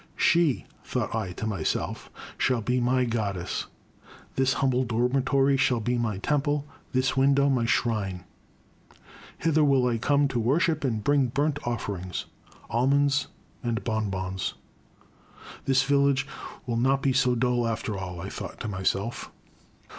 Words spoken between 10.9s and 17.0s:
bring burnt offerings,— almonds and bon bons. This village will